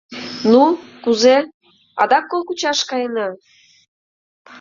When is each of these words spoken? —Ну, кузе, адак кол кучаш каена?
—Ну, 0.51 0.63
кузе, 1.03 1.37
адак 2.01 2.25
кол 2.31 2.41
кучаш 2.47 2.79
каена? 2.89 3.27